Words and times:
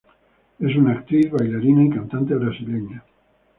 Es 0.59 0.75
una 0.77 0.93
actriz, 0.93 1.29
bailarina 1.29 1.85
y 1.85 1.91
cantante 1.91 2.33
brasileña. 2.33 3.03